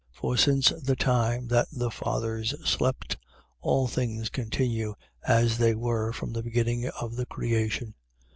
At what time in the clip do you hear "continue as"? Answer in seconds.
4.29-5.59